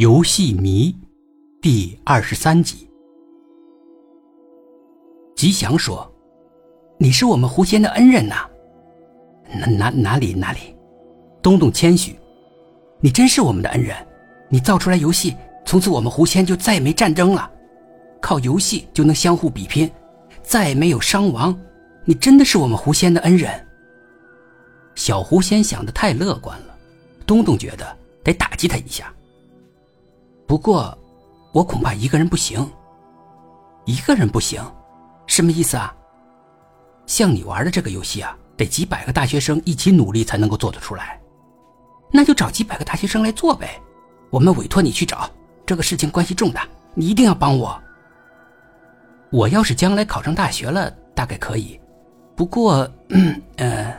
[0.00, 0.96] 游戏迷，
[1.60, 2.88] 第二十三集。
[5.36, 6.10] 吉祥说
[6.96, 8.48] ：“你是我们狐仙的恩人呐。”
[9.60, 10.74] 哪哪哪里哪里？
[11.42, 12.16] 东东谦虚
[12.98, 13.94] ：“你真是我们的恩人。
[14.48, 15.36] 你造出来游戏，
[15.66, 17.50] 从此我们狐仙就再也没战争了，
[18.22, 19.90] 靠游戏就能相互比拼，
[20.42, 21.54] 再也没有伤亡。
[22.06, 23.50] 你真的是我们狐仙的恩人。”
[24.96, 26.74] 小狐仙想的太乐观了，
[27.26, 29.12] 东东觉得得打击他一下。
[30.50, 30.98] 不过，
[31.52, 32.68] 我恐怕一个人不行。
[33.84, 34.60] 一个人不行，
[35.28, 35.94] 什么意思啊？
[37.06, 41.20] 像你玩的这个游戏啊，得几百个大学生一起努力才能够做得出来。
[42.10, 43.80] 那就找几百个大学生来做呗。
[44.28, 45.30] 我们委托你去找，
[45.64, 47.80] 这个事情关系重大，你一定要帮我。
[49.30, 51.80] 我要是将来考上大学了，大概可以。
[52.34, 53.96] 不过，嗯呃，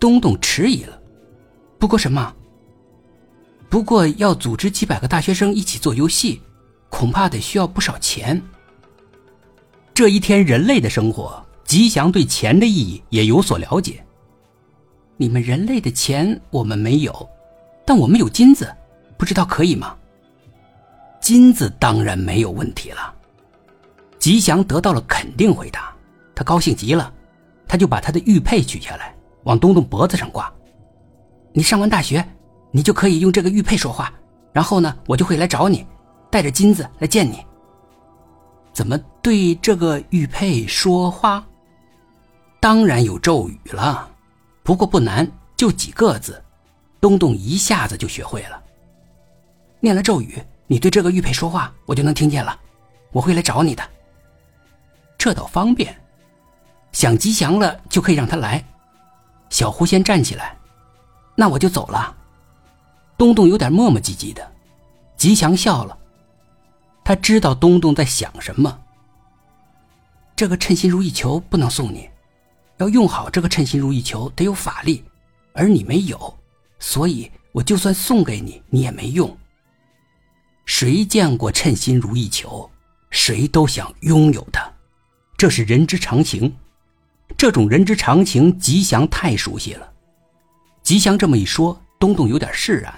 [0.00, 1.00] 东东迟疑了。
[1.78, 2.34] 不过什么？
[3.70, 6.42] 不过要组织几百个大学生一起做游戏，
[6.88, 8.42] 恐怕得需要不少钱。
[9.94, 14.04] 这一天人类的生活，吉祥对钱的意义也有所了解。
[15.16, 17.28] 你们人类的钱我们没有，
[17.86, 18.74] 但我们有金子，
[19.16, 19.96] 不知道可以吗？
[21.20, 23.14] 金子当然没有问题了。
[24.18, 25.94] 吉祥得到了肯定回答，
[26.34, 27.12] 他高兴极了，
[27.68, 30.52] 他就把他的玉佩取下来，往东东脖子上挂。
[31.52, 32.26] 你上完大学。
[32.70, 34.12] 你就可以用这个玉佩说话，
[34.52, 35.86] 然后呢，我就会来找你，
[36.30, 37.44] 带着金子来见你。
[38.72, 41.44] 怎么对这个玉佩说话？
[42.60, 44.08] 当然有咒语了，
[44.62, 46.42] 不过不难，就几个字，
[47.00, 48.62] 东东一下子就学会了。
[49.80, 52.58] 念了咒语，你对这个玉佩说话，我就能听见了。
[53.12, 53.82] 我会来找你的，
[55.18, 55.94] 这倒方便。
[56.92, 58.64] 想吉祥了，就可以让他来。
[59.48, 60.56] 小狐仙站起来，
[61.34, 62.16] 那我就走了。
[63.20, 64.50] 东东有点磨磨唧唧的，
[65.14, 65.98] 吉祥笑了，
[67.04, 68.80] 他知道东东在想什么。
[70.34, 72.08] 这个称心如意球不能送你，
[72.78, 75.04] 要用好这个称心如意球得有法力，
[75.52, 76.34] 而你没有，
[76.78, 79.36] 所以我就算送给你，你也没用。
[80.64, 82.70] 谁见过称心如意球，
[83.10, 84.66] 谁都想拥有它，
[85.36, 86.56] 这是人之常情。
[87.36, 89.92] 这种人之常情，吉祥太熟悉了。
[90.82, 92.94] 吉祥这么一说，东东有点释然。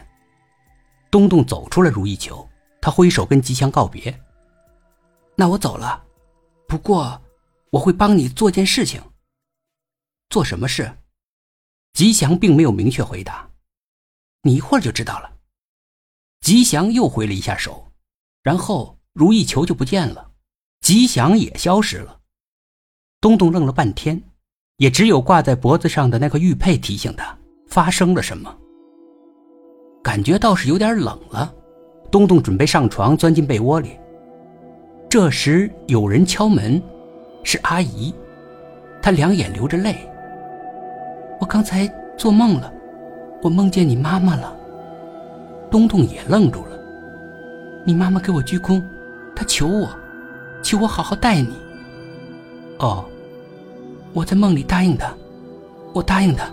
[1.12, 2.48] 东东走出了如意球，
[2.80, 4.18] 他挥手跟吉祥告别。
[5.36, 6.02] 那我走了，
[6.66, 7.20] 不过
[7.68, 8.98] 我会帮你做件事情。
[10.30, 10.90] 做什么事？
[11.92, 13.46] 吉祥并没有明确回答。
[14.40, 15.30] 你一会儿就知道了。
[16.40, 17.92] 吉祥又挥了一下手，
[18.42, 20.30] 然后如意球就不见了，
[20.80, 22.20] 吉祥也消失了。
[23.20, 24.18] 东东愣了半天，
[24.78, 28.58] 也只有挂在脖子上的那个玉佩提醒他发生了什么。
[30.02, 31.52] 感觉倒是有点冷了，
[32.10, 33.98] 东东准备上床，钻进被窝里。
[35.08, 36.82] 这时有人敲门，
[37.44, 38.12] 是阿姨，
[39.00, 39.96] 她两眼流着泪。
[41.38, 41.86] 我刚才
[42.16, 42.72] 做梦了，
[43.42, 44.56] 我梦见你妈妈了。
[45.70, 46.78] 东东也愣住了。
[47.84, 48.82] 你妈妈给我鞠躬，
[49.36, 49.88] 她求我，
[50.62, 51.56] 求我好好待你。
[52.78, 53.04] 哦，
[54.12, 55.14] 我在梦里答应她，
[55.92, 56.50] 我答应她，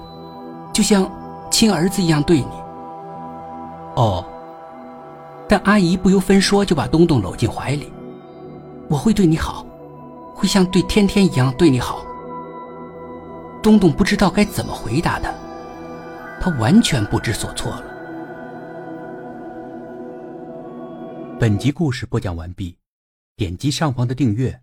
[0.71, 1.09] 就像
[1.49, 2.58] 亲儿子一样对你。
[3.99, 4.25] 哦，
[5.45, 7.91] 但阿姨不由分说就把东东搂进怀里。
[8.89, 9.65] 我会对你好，
[10.33, 12.05] 会像对天天一样对你好。
[13.61, 15.33] 东东不知道该怎么回答他，
[16.39, 17.83] 他完全不知所措了。
[21.37, 22.77] 本集故事播讲完毕，
[23.35, 24.61] 点击上方的订阅，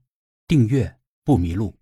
[0.49, 1.75] 订阅不迷路。